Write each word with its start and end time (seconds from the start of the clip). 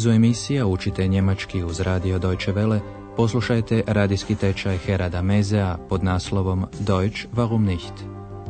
nizu 0.00 0.10
emisija 0.10 0.66
učite 0.66 1.08
njemački 1.08 1.62
uz 1.62 1.80
radio 1.80 2.18
Deutsche 2.18 2.52
Welle, 2.52 2.80
poslušajte 3.16 3.82
radijski 3.86 4.34
tečaj 4.34 4.78
Herada 4.78 5.22
Mezea 5.22 5.78
pod 5.88 6.04
naslovom 6.04 6.66
Deutsch 6.78 7.26
warum 7.34 7.64
nicht? 7.64 7.92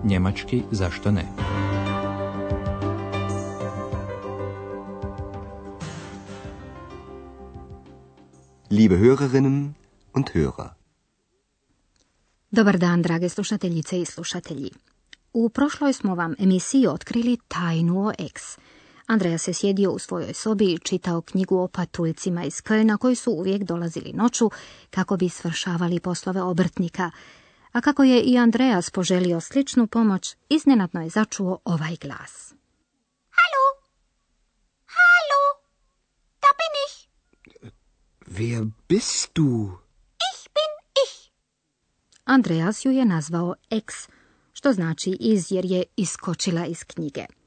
Njemački 0.04 0.62
zašto 0.70 1.10
ne? 1.10 1.24
Liebe 8.70 8.96
Hörerinnen 8.96 9.70
und 10.14 10.26
Hörer. 10.34 10.68
Dobar 12.50 12.78
dan, 12.78 13.02
drage 13.02 13.28
slušateljice 13.28 14.00
i 14.00 14.04
slušatelji. 14.04 14.70
U 15.32 15.48
prošloj 15.48 15.92
smo 15.92 16.14
vam 16.14 16.34
emisiji 16.38 16.86
otkrili 16.86 17.38
tajnu 17.48 18.06
o 18.06 18.12
X– 18.18 18.42
Andreja 19.10 19.38
se 19.38 19.52
sjedio 19.52 19.90
u 19.90 19.98
svojoj 19.98 20.34
sobi 20.34 20.64
i 20.64 20.78
čitao 20.78 21.20
knjigu 21.20 21.58
o 21.58 21.68
patuljcima 21.68 22.44
iz 22.44 22.54
Kölna 22.54 22.98
koji 22.98 23.14
su 23.14 23.30
uvijek 23.32 23.62
dolazili 23.62 24.12
noću 24.12 24.50
kako 24.90 25.16
bi 25.16 25.28
svršavali 25.28 26.00
poslove 26.00 26.42
obrtnika. 26.42 27.10
A 27.72 27.80
kako 27.80 28.04
je 28.04 28.20
i 28.22 28.38
Andreas 28.38 28.90
poželio 28.90 29.40
sličnu 29.40 29.86
pomoć, 29.86 30.36
iznenadno 30.48 31.02
je 31.02 31.08
začuo 31.08 31.58
ovaj 31.64 31.96
glas. 32.02 32.54
Halo! 33.38 33.64
Halo! 34.96 35.42
Da 36.42 36.48
bin 36.60 36.74
ich! 36.86 37.08
Wer 38.38 38.70
bist 38.88 39.30
du? 39.34 39.78
Ich 40.32 40.48
bin 40.54 40.72
ich! 41.04 41.32
Andreas 42.24 42.84
ju 42.84 42.90
je 42.90 43.04
nazvao 43.04 43.54
X, 43.70 43.94
što 44.52 44.72
znači 44.72 45.10
iz 45.20 45.52
jer 45.52 45.64
je 45.64 45.84
iskočila 45.96 46.66
iz 46.66 46.84
knjige. 46.84 47.39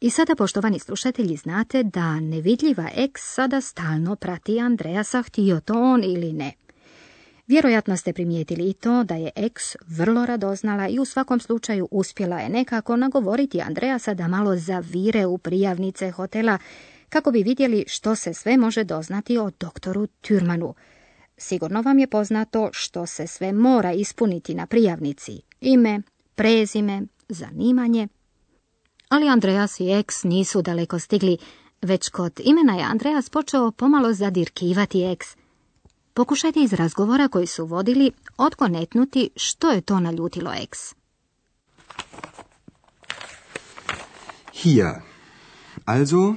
I 0.00 0.10
sada, 0.10 0.34
poštovani 0.34 0.78
slušatelji, 0.78 1.36
znate 1.36 1.82
da 1.82 2.20
nevidljiva 2.20 2.88
X 2.96 3.20
sada 3.34 3.60
stalno 3.60 4.16
prati 4.16 4.60
Andreasa, 4.60 5.22
htio 5.22 5.60
to 5.60 5.74
on 5.74 6.04
ili 6.04 6.32
ne. 6.32 6.52
Vjerojatno 7.46 7.96
ste 7.96 8.12
primijetili 8.12 8.70
i 8.70 8.72
to 8.72 9.04
da 9.04 9.14
je 9.14 9.30
X 9.36 9.76
vrlo 9.86 10.26
radoznala 10.26 10.88
i 10.88 10.98
u 10.98 11.04
svakom 11.04 11.40
slučaju 11.40 11.88
uspjela 11.90 12.38
je 12.38 12.48
nekako 12.48 12.96
nagovoriti 12.96 13.60
Andreasa 13.60 14.14
da 14.14 14.28
malo 14.28 14.56
zavire 14.56 15.26
u 15.26 15.38
prijavnice 15.38 16.10
hotela 16.10 16.58
kako 17.08 17.30
bi 17.30 17.42
vidjeli 17.42 17.84
što 17.88 18.14
se 18.14 18.34
sve 18.34 18.56
može 18.56 18.84
doznati 18.84 19.38
o 19.38 19.50
doktoru 19.60 20.06
Türmanu. 20.06 20.74
Sigurno 21.36 21.82
vam 21.82 21.98
je 21.98 22.06
poznato 22.06 22.70
što 22.72 23.06
se 23.06 23.26
sve 23.26 23.52
mora 23.52 23.92
ispuniti 23.92 24.54
na 24.54 24.66
prijavnici. 24.66 25.40
Ime, 25.60 26.02
prezime, 26.34 27.02
zanimanje, 27.28 28.08
ali 29.08 29.28
Andreas 29.28 29.80
i 29.80 29.92
Eks 29.92 30.24
nisu 30.24 30.62
daleko 30.62 30.98
stigli, 30.98 31.38
već 31.82 32.08
kod 32.08 32.40
imena 32.44 32.76
je 32.76 32.84
Andreas 32.84 33.30
počeo 33.30 33.70
pomalo 33.70 34.12
zadirkivati 34.12 35.04
Eks. 35.04 35.26
Pokušajte 36.14 36.60
iz 36.60 36.72
razgovora 36.72 37.28
koji 37.28 37.46
su 37.46 37.66
vodili 37.66 38.12
otkonetnuti 38.36 39.30
što 39.36 39.70
je 39.70 39.80
to 39.80 40.00
naljutilo 40.00 40.52
Eks. 40.62 40.78
Hier. 44.52 44.94
Also, 45.84 46.34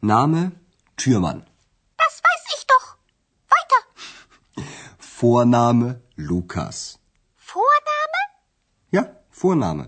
Name 0.00 0.50
Türmann. 0.96 1.42
Das 1.96 2.22
weiß 2.26 2.44
ich 2.56 2.64
doch. 2.66 2.86
Weiter. 3.52 3.82
Vorname 5.20 6.02
Lukas. 6.16 6.98
Vorname? 7.54 8.22
Ja, 8.90 9.02
Vorname. 9.42 9.84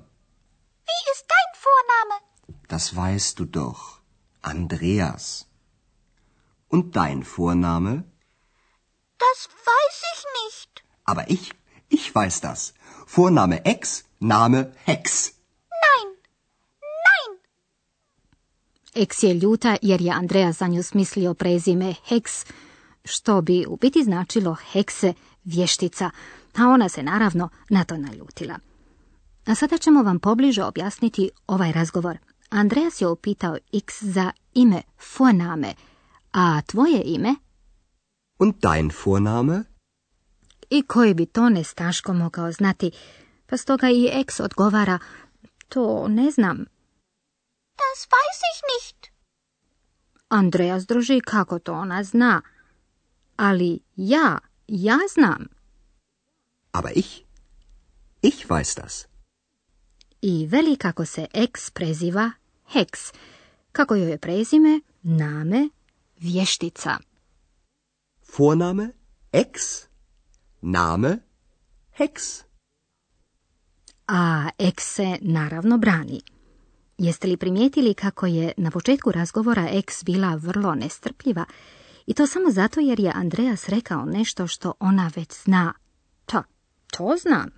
Das 2.69 2.97
weißt 2.97 3.39
du 3.39 3.45
doch. 3.45 4.01
Andreas. 4.43 5.47
Und 6.69 6.97
dein 6.97 7.23
Vorname? 7.23 8.05
Das 9.19 9.39
weiß 9.71 9.99
ich 10.13 10.21
nicht. 10.41 10.71
Aber 11.05 11.31
ich, 11.31 11.55
ich 11.89 12.15
weiß 12.15 12.41
das. 12.41 12.75
Vorname 13.07 13.65
Ex, 13.65 14.05
Name 14.19 14.73
Hex. 14.85 15.33
Nein, 15.85 16.09
nein. 17.09 17.39
Ex 18.95 19.23
je 19.23 19.35
ljuta 19.35 19.77
jer 19.83 20.01
je 20.01 20.13
Andreja 20.13 20.53
za 20.53 20.67
nju 20.67 20.83
smislio 20.83 21.35
prezime 21.35 21.95
Hex, 22.09 22.47
što 23.05 23.41
bi 23.41 23.67
u 23.69 23.77
biti 23.77 24.05
značilo 24.05 24.57
hekse, 24.73 25.15
vještica, 25.45 26.11
a 26.55 26.69
ona 26.69 26.89
se 26.89 27.03
naravno 27.03 27.49
na 27.69 27.85
to 27.85 27.97
naljutila. 27.97 28.59
A 29.47 29.55
sada 29.55 29.79
ćemo 29.79 30.03
vam 30.03 30.19
pobliže 30.19 30.65
objasniti 30.65 31.31
ovaj 31.47 31.73
razgovor. 31.73 32.19
Andreas 32.51 33.01
je 33.01 33.09
upitao 33.09 33.57
X 33.73 34.03
za 34.03 34.33
ime, 34.55 34.83
Vorname, 35.19 35.75
a 36.33 36.63
tvoje 36.63 37.03
ime? 37.05 37.35
Und 38.39 38.55
dein 38.63 38.91
Vorname? 39.05 39.65
I 40.71 40.83
koji 40.83 41.15
bi 41.15 41.27
to 41.27 41.49
nestaško 41.49 42.13
mogao 42.13 42.53
znati, 42.53 42.91
pa 43.47 43.57
stoga 43.57 43.89
i 43.91 44.11
X 44.13 44.41
odgovara, 44.41 44.99
to 45.69 46.09
ne 46.09 46.31
znam. 46.31 46.65
Das 47.77 48.09
weiß 48.13 48.41
ich 48.53 48.61
nicht. 48.73 49.13
Andreas 50.29 50.87
drži 50.87 51.21
kako 51.21 51.59
to 51.59 51.73
ona 51.73 52.05
zna. 52.05 52.43
Ali 53.37 53.81
ja, 53.97 54.39
ja 54.67 54.99
znam. 55.15 55.47
Aber 56.73 56.93
ich, 56.95 57.25
ich 58.23 58.47
weiß 58.47 58.83
das 58.83 59.16
i 60.29 60.47
veli 60.47 60.77
kako 60.77 61.05
se 61.05 61.27
X 61.35 61.71
preziva 61.71 62.31
Hex, 62.73 63.15
kako 63.73 63.95
joj 63.95 64.11
je 64.11 64.19
prezime, 64.19 64.81
name, 65.03 65.69
vještica. 66.19 66.99
Vorname 68.39 68.93
X, 69.33 69.61
name 70.61 71.19
Hex. 71.99 72.43
A 74.09 74.49
X 74.59 74.95
se 74.95 75.19
naravno 75.21 75.79
brani. 75.79 76.21
Jeste 76.99 77.27
li 77.27 77.37
primijetili 77.37 77.95
kako 77.95 78.27
je 78.27 78.53
na 78.57 78.71
početku 78.71 79.13
razgovora 79.13 79.69
X 79.73 80.05
bila 80.05 80.35
vrlo 80.35 80.75
nestrpljiva 80.75 81.45
i 82.07 82.15
to 82.15 82.27
samo 82.27 82.51
zato 82.51 82.81
jer 82.81 83.01
je 83.01 83.13
Andreas 83.15 83.69
rekao 83.69 84.05
nešto 84.05 84.47
što 84.47 84.73
ona 84.81 85.11
već 85.17 85.33
zna. 85.45 85.73
To, 86.27 86.43
to 86.87 87.17
znam. 87.23 87.51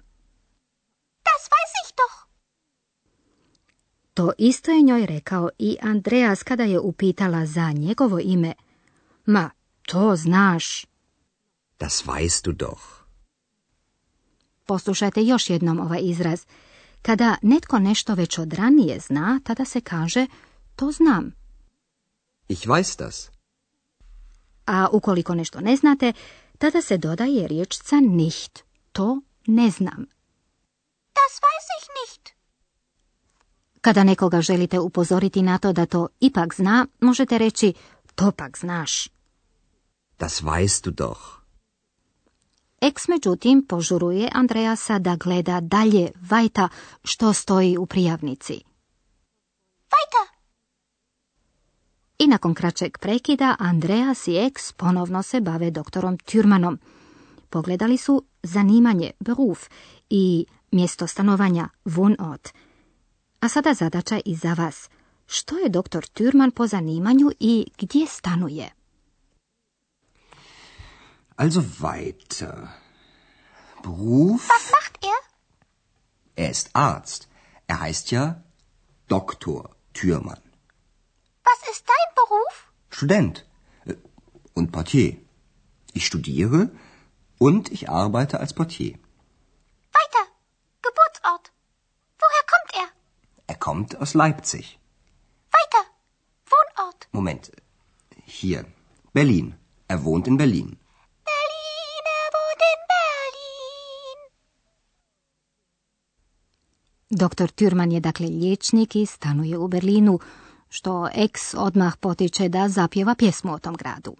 Das 1.28 1.44
weiß 1.52 1.72
ich 1.84 1.94
doch. 1.96 2.17
To 4.18 4.32
isto 4.38 4.70
je 4.70 4.82
njoj 4.82 5.06
rekao 5.06 5.50
i 5.58 5.76
Andreas 5.82 6.42
kada 6.42 6.62
je 6.62 6.80
upitala 6.80 7.46
za 7.46 7.72
njegovo 7.72 8.18
ime. 8.18 8.54
Ma, 9.26 9.50
to 9.86 10.16
znaš. 10.16 10.86
Das 11.78 12.04
weißt 12.06 12.44
du 12.44 12.52
doch. 12.52 12.82
Poslušajte 14.66 15.22
još 15.22 15.50
jednom 15.50 15.80
ovaj 15.80 16.00
izraz. 16.02 16.46
Kada 17.02 17.36
netko 17.42 17.78
nešto 17.78 18.14
već 18.14 18.38
od 18.38 18.52
ranije 18.52 19.00
zna, 19.00 19.40
tada 19.44 19.64
se 19.64 19.80
kaže 19.80 20.26
to 20.76 20.92
znam. 20.92 21.32
Ich 22.48 22.66
weiß 22.66 22.98
das. 22.98 23.30
A 24.66 24.88
ukoliko 24.92 25.34
nešto 25.34 25.60
ne 25.60 25.76
znate, 25.76 26.12
tada 26.58 26.82
se 26.82 26.98
dodaje 26.98 27.48
riječca 27.48 27.96
nicht. 28.00 28.58
To 28.92 29.20
ne 29.46 29.70
znam. 29.70 30.06
Das 31.14 31.40
weiß 31.42 31.66
ich 31.78 31.88
nicht. 32.00 32.27
Kada 33.80 34.04
nekoga 34.04 34.40
želite 34.40 34.78
upozoriti 34.78 35.42
na 35.42 35.58
to 35.58 35.72
da 35.72 35.86
to 35.86 36.08
ipak 36.20 36.54
zna, 36.54 36.86
možete 37.00 37.38
reći 37.38 37.72
to 38.14 38.32
pak 38.32 38.58
znaš. 38.58 39.08
Das 40.18 40.42
weißt 40.42 40.84
du 40.84 40.90
doch. 40.90 41.38
Eks 42.80 43.08
međutim 43.08 43.66
požuruje 43.68 44.30
Andreasa 44.34 44.98
da 44.98 45.16
gleda 45.16 45.60
dalje 45.60 46.10
vajta 46.30 46.68
što 47.04 47.32
stoji 47.32 47.76
u 47.78 47.86
prijavnici. 47.86 48.52
Vajta! 49.92 50.32
I 52.18 52.26
nakon 52.26 52.54
kraćeg 52.54 52.98
prekida 52.98 53.56
Andreas 53.58 54.28
i 54.28 54.36
Eks 54.36 54.72
ponovno 54.72 55.22
se 55.22 55.40
bave 55.40 55.70
doktorom 55.70 56.18
Türmanom. 56.18 56.76
Pogledali 57.50 57.96
su 57.96 58.24
zanimanje, 58.42 59.10
beruf 59.20 59.66
i 60.10 60.46
mjesto 60.70 61.06
stanovanja, 61.06 61.68
Wohnort– 61.84 62.48
a 63.40 63.48
sada 63.48 63.74
zadaća 63.74 64.20
i 64.24 64.36
za 64.36 64.52
vas. 64.54 64.88
Što 65.26 65.56
je 65.58 65.68
doktor 65.68 66.04
Türman 66.04 66.50
po 66.50 66.66
zanimanju 66.66 67.30
i 67.40 67.66
gdje 67.78 68.06
stanuje? 68.06 68.70
Also 71.36 71.60
weiter. 71.80 72.66
Beruf? 73.82 74.42
Was 74.48 74.70
macht 74.76 74.98
er? 75.02 75.20
Er 76.36 76.50
ist 76.50 76.70
Arzt. 76.72 77.28
Er 77.68 77.80
heißt 77.80 78.12
ja 78.12 78.42
Doktor 79.08 79.62
Türmann. 79.92 80.42
Was 81.44 81.60
ist 81.72 81.84
dein 81.92 82.08
Beruf? 82.20 82.54
Student 82.90 83.44
äh, 83.86 83.94
und 84.54 84.72
Portier. 84.72 85.16
Ich 85.94 86.06
studiere 86.06 86.68
und 87.38 87.70
ich 87.72 87.88
arbeite 87.88 88.40
als 88.40 88.52
Portier. 88.52 88.98
Kommt 93.68 94.00
aus 94.02 94.14
Leipzig. 94.14 94.66
Weiter. 95.56 95.84
Wohnort. 96.52 97.00
Moment. 97.12 97.44
Hier, 98.24 98.64
Berlin. 99.12 99.46
Er 99.88 99.98
wohnt 100.04 100.26
in 100.30 100.36
Berlin. 100.42 100.68
Berlin, 101.30 102.04
er 102.18 102.28
wohnt 102.36 102.62
in 102.72 102.80
Berlin. 102.94 104.18
Doktor 107.10 107.48
Türman 107.48 107.92
je 107.92 108.00
dakle 108.00 108.26
liječnik 108.26 108.96
i 108.96 109.06
stanuje 109.06 109.58
u 109.58 109.68
Berlinu, 109.68 110.18
što 110.68 111.08
ex 111.14 111.54
odmah 111.54 111.96
potiče 111.96 112.48
da 112.48 112.68
zapjeva 112.68 113.14
pjesmu 113.14 113.52
o 113.52 113.58
tom 113.58 113.74
gradu. 113.74 114.16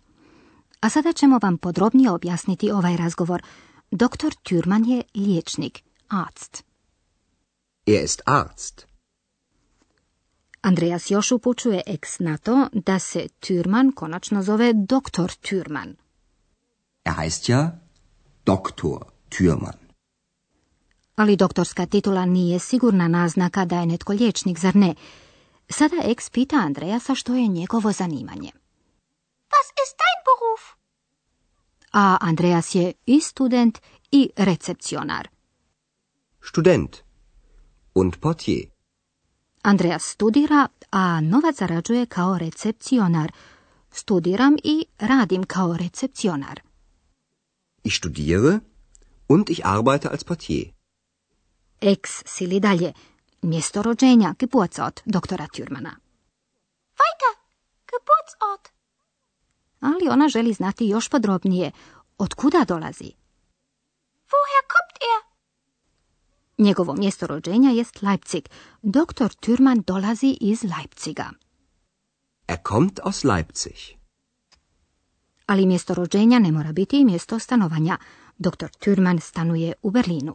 A 0.81 0.91
sada 0.91 1.13
ćemo 1.13 1.39
vam 1.43 1.59
podrobnije 1.59 2.11
objasniti 2.11 2.71
ovaj 2.71 2.97
razgovor. 2.97 3.43
Doktor 3.91 4.33
Türman 4.33 4.89
je 4.89 5.03
liječnik, 5.15 5.85
arzt. 6.09 6.65
Er 7.87 8.05
ist 8.05 8.23
Arzt. 8.27 8.88
Andreas 10.63 11.11
još 11.11 11.33
upućuje 11.33 11.83
ex 11.87 12.19
na 12.19 12.39
to 12.39 12.69
da 12.73 12.99
se 12.99 13.27
Türman 13.41 13.95
konačno 13.95 14.43
zove 14.43 14.73
doktor 14.73 15.31
Türman. 15.31 15.95
Er 17.05 17.15
heißt 17.15 17.51
ja 17.51 17.81
Doktor 18.47 19.05
Türmann. 19.31 19.79
Ali 21.17 21.37
doktorska 21.37 21.87
titula 21.87 22.25
nije 22.25 22.59
sigurna 22.59 23.09
naznaka 23.09 23.65
da 23.65 23.81
je 23.81 23.87
netko 23.87 24.13
liječnik, 24.13 24.59
zar 24.59 24.77
ne? 24.77 24.95
Sada 25.71 25.97
ex 26.05 26.31
pita 26.31 26.57
Andreasa 26.57 27.15
što 27.15 27.35
je 27.35 27.49
njegovo 27.49 27.93
zanimanje. 27.93 28.51
Was 29.53 29.69
ist 29.85 29.95
dein 30.01 30.19
Beruf? 30.27 30.63
A 31.93 32.19
Andreas 32.21 32.75
je 32.75 32.93
i 33.07 33.21
student 33.21 33.79
i 34.11 34.31
recepcionar. 34.37 35.29
Student. 36.51 36.97
Und 37.95 38.17
Portier. 38.21 38.78
Andreas 39.63 40.03
studira, 40.03 40.69
a 40.91 41.21
novac 41.21 41.57
zarađuje 41.59 42.07
kao 42.07 42.39
recepcionar. 42.39 43.33
Studiram 43.91 44.57
i 44.65 44.87
radim 44.99 45.45
kao 45.45 45.77
recepcionar. 45.77 46.61
Ich 47.85 47.97
studiere 47.97 48.59
und 49.29 49.51
ich 49.51 49.61
arbeite 49.65 50.09
als 50.09 50.25
Portier. 50.25 50.73
Ex 51.81 52.23
sili 52.27 52.61
dalje. 52.61 52.93
Mjesto 53.43 53.83
rođenja, 53.83 54.35
Geburtsort 54.39 55.01
doktora 55.05 55.47
Türmana. 55.47 55.93
Weiter. 56.99 57.35
Geburtsort. 57.91 58.69
Ali 59.81 60.09
ona 60.09 60.29
želi 60.29 60.53
znati 60.53 60.89
još 60.89 61.09
podrobnije. 61.09 61.73
Od 62.19 62.35
kuda 62.35 62.65
dolazi? 62.69 63.13
Woher 64.31 64.65
kommt 64.73 64.97
er? 65.13 65.23
Njegovo 66.59 66.95
mjesto 66.95 67.27
rođenja 67.27 67.71
jest 67.71 68.03
Leipzig. 68.03 68.49
Doktor 68.83 69.31
Türman 69.31 69.85
dolazi 69.87 70.37
iz 70.41 70.63
Leipziga. 70.63 71.31
Er 72.47 72.59
kommt 72.63 73.01
aus 73.03 73.25
Leipzig. 73.25 73.75
Ali 75.47 75.67
mjesto 75.67 75.95
rođenja 75.95 76.39
ne 76.39 76.53
mora 76.53 76.73
biti 76.73 77.01
i 77.01 77.05
mjesto 77.05 77.39
stanovanja. 77.39 77.97
Doktor 78.39 78.71
Türman 78.71 79.21
stanuje 79.21 79.73
u 79.83 79.91
Berlinu. 79.91 80.35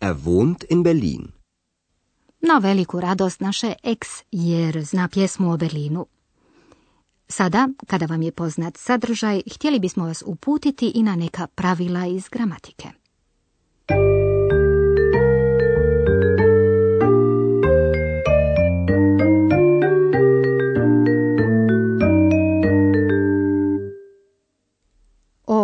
Er 0.00 0.14
wohnt 0.14 0.64
in 0.70 0.82
Berlin. 0.82 1.32
Na 2.40 2.58
veliku 2.58 3.00
radost 3.00 3.40
naše 3.40 3.74
ex, 3.82 4.08
jer 4.32 4.84
zna 4.84 5.08
pjesmu 5.08 5.52
o 5.52 5.56
Berlinu. 5.56 6.06
Sada, 7.28 7.68
kada 7.86 8.06
vam 8.06 8.22
je 8.22 8.32
poznat 8.32 8.76
sadržaj, 8.76 9.42
htjeli 9.54 9.78
bismo 9.78 10.04
vas 10.04 10.22
uputiti 10.26 10.92
i 10.94 11.02
na 11.02 11.16
neka 11.16 11.46
pravila 11.46 12.06
iz 12.06 12.28
gramatike. 12.28 13.05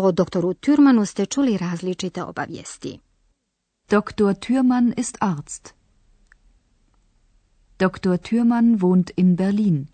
O 0.02 0.10
doktoru 0.16 0.54
Türmanu 0.54 1.06
ste 1.06 1.26
čuli 1.26 1.56
različite 1.58 2.24
obavijesti. 2.24 2.98
Dr. 3.90 4.34
Thürmann 4.34 4.92
ist 4.96 5.16
Arzt. 5.20 5.74
Dr. 7.78 8.16
Thürmann 8.16 8.80
wohnt 8.80 9.10
in 9.16 9.36
Berlin. 9.36 9.86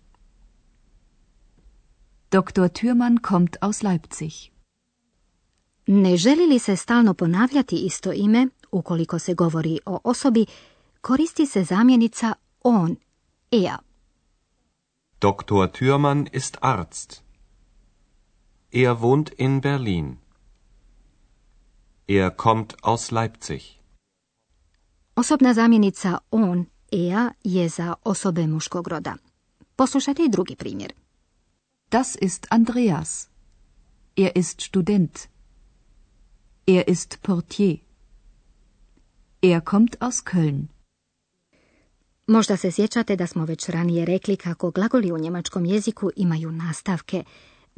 Dr. 2.31 2.69
Thürmann 2.69 3.21
kommt 3.21 3.57
aus 3.61 3.83
Leipzig. 3.83 4.33
Ne 5.87 6.17
želi 6.17 6.45
li 6.47 6.59
se 6.59 6.75
stalno 6.75 7.13
ponavljati 7.13 7.75
isto 7.75 8.11
ime, 8.13 8.47
ukoliko 8.71 9.19
se 9.19 9.33
govori 9.33 9.79
o 9.85 9.99
osobi, 10.03 10.45
koristi 11.01 11.45
se 11.45 11.63
zamjenica 11.63 12.33
on, 12.63 12.95
er. 13.51 13.77
Dr. 15.21 15.67
Thürmann 15.79 16.29
ist 16.33 16.57
Arzt. 16.61 17.28
Er 18.71 19.01
wohnt 19.01 19.29
in 19.29 19.61
Berlin. 19.61 20.17
Er 22.07 22.29
kommt 22.29 22.83
aus 22.83 23.11
Leipzig. 23.11 23.79
Osobna 25.15 25.53
zamjenica 25.53 26.19
on, 26.31 26.65
er 26.91 27.33
je 27.43 27.69
za 27.69 27.95
osobe 28.03 28.47
muškog 28.47 28.87
roda. 28.87 29.15
Poslušajte 29.75 30.23
i 30.23 30.29
drugi 30.29 30.55
primjer. 30.55 30.93
Das 31.91 32.15
ist 32.21 32.47
Andreas. 32.49 33.27
Er 34.15 34.31
ist 34.35 34.61
Student. 34.61 35.27
Er 36.67 36.83
ist 36.87 37.17
Portier. 37.21 37.77
Er 39.41 39.61
kommt 39.61 39.95
aus 39.99 40.23
Köln. 40.23 40.67
Možda 42.27 42.57
se 42.57 42.71
sjećate 42.71 43.15
da 43.15 43.27
smo 43.27 43.45
već 43.45 43.69
ranije 43.69 44.05
rekli 44.05 44.37
kako 44.37 44.71
glagoli 44.71 45.11
u 45.11 45.17
njemačkom 45.17 45.65
jeziku 45.65 46.09
imaju 46.15 46.51
nastavke. 46.51 47.23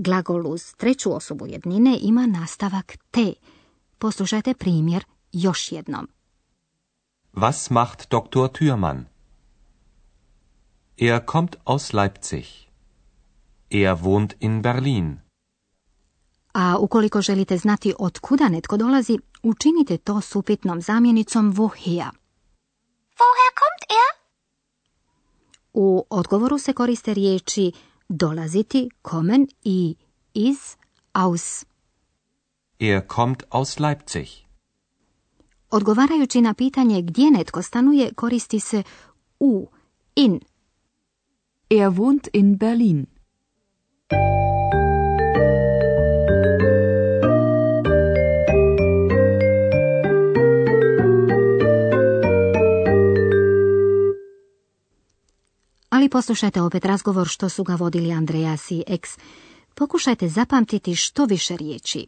Glagol 0.04 0.48
uz 0.48 0.74
treću 0.74 1.16
osobu 1.16 1.48
jednine 1.48 1.98
ima 2.02 2.28
nastavak 2.28 2.98
te. 3.12 3.34
Poslušajte 3.98 4.54
primjer 4.54 5.06
još 5.32 5.72
jednom. 5.72 6.08
Was 7.34 7.72
macht 7.72 8.10
Dr. 8.10 8.40
Thürmann? 8.40 9.04
Er 10.98 11.26
kommt 11.26 11.56
aus 11.64 11.94
Leipzig. 11.94 12.46
Er 13.70 13.96
wohnt 13.96 14.34
in 14.40 14.62
Berlin. 14.62 15.20
A 16.54 16.78
ukoliko 16.80 17.22
želite 17.22 17.58
znati 17.58 17.94
od 18.00 18.20
kuda 18.20 18.50
netko 18.50 18.78
dolazi, 18.78 19.20
učinite 19.44 19.98
to 19.98 20.22
s 20.22 20.36
upitnom 20.36 20.82
zamjenicom 20.82 21.54
woher. 21.54 22.10
Woher 23.20 23.52
kommt 23.60 23.84
er? 23.90 24.22
U 25.74 26.06
odgovoru 26.10 26.58
se 26.58 26.74
koriste 26.74 27.14
riječi 27.14 27.72
dolaziti, 28.12 28.90
kommen 29.02 29.48
i 29.64 29.96
iz, 30.34 30.58
aus. 31.14 31.66
Er 32.80 33.02
kommt 33.08 33.44
aus 33.50 33.80
Leipzig. 33.80 34.28
Odgovarajući 35.70 36.42
na 36.42 36.54
pitanje 36.54 37.02
gdje 37.02 37.32
netko 37.32 37.62
stanuje, 37.62 38.14
koristi 38.14 38.60
se 38.60 38.84
u, 39.40 39.68
in. 40.16 40.40
Er 41.70 41.90
wohnt 41.90 42.28
in 42.34 42.58
Berlin. 42.58 43.06
Ali 56.02 56.10
poslušajte 56.10 56.62
opet 56.62 56.86
razgovor 56.86 57.28
što 57.28 57.50
su 57.50 57.64
ga 57.64 57.76
vodili 57.76 58.12
Andreas 58.12 58.72
i 58.72 58.84
ex. 58.88 59.10
Pokušajte 59.74 60.30
zapamtiti 60.30 60.96
što 60.96 61.26
više 61.26 61.58
riječi. 61.58 62.08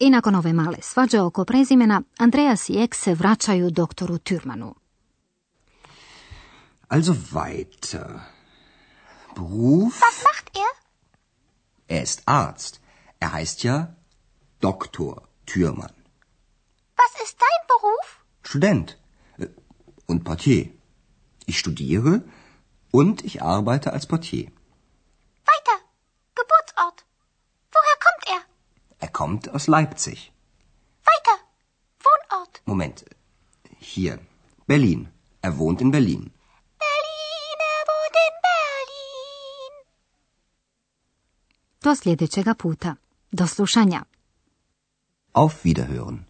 I 0.00 0.10
nakon 0.10 0.34
ove 0.34 0.52
male 0.52 0.78
svađe 0.82 1.20
oko 1.20 1.44
prezimena, 1.44 2.02
Andreas 2.18 2.68
i 2.68 2.82
Ek 2.82 2.94
se 2.94 3.14
vraćaju 3.14 3.70
doktoru 3.70 4.18
Türmanu. 4.18 4.74
Also 6.88 7.12
weiter. 7.32 8.20
Beruf? 9.36 9.94
Was 9.94 10.22
macht 10.28 10.56
er? 10.56 10.72
Er 11.88 12.02
ist 12.02 12.22
Arzt. 12.24 12.80
Er 13.20 13.28
heißt 13.32 13.64
ja 13.64 13.94
Doktor 14.60 15.14
Türmann. 15.46 15.94
Was 16.96 17.12
ist 17.24 17.36
dein 17.40 17.60
Beruf? 17.72 18.06
Student 18.42 18.96
äh, 19.38 19.46
und 20.06 20.24
Portier. 20.24 20.64
Ich 21.46 21.58
studiere 21.58 22.20
und 22.92 23.24
ich 23.24 23.42
arbeite 23.42 23.92
als 23.92 24.06
Portier. 24.06 24.46
Weiter. 25.52 25.76
Geburtsort. 26.34 27.04
Woher 27.74 27.98
kommt 28.04 28.24
er? 28.36 28.40
Er 29.02 29.08
kommt 29.20 29.44
aus 29.54 29.66
Leipzig. 29.76 30.18
Weiter. 31.10 31.36
Wohnort. 32.06 32.54
Moment. 32.64 32.98
Hier. 33.78 34.18
Berlin. 34.66 35.00
Er 35.42 35.52
wohnt 35.58 35.80
in 35.84 35.90
Berlin. 35.90 36.22
Berlin, 36.84 37.58
er 37.74 37.82
wohnt 37.90 38.16
in 38.26 38.34
Berlin. 38.48 39.72
Do 41.84 41.94
sljedećega 41.94 42.54
puta. 42.54 42.96
Do 43.30 43.46
slušanja. 43.46 44.02
Auf 45.32 45.64
Wiederhören. 45.64 46.29